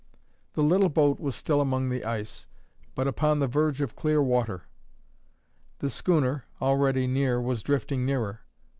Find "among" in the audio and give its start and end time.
1.61-1.89